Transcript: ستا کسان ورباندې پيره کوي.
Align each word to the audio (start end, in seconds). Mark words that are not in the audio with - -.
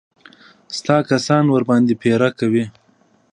ستا 0.77 0.97
کسان 1.09 1.43
ورباندې 1.49 1.93
پيره 2.01 2.29
کوي. 2.39 2.65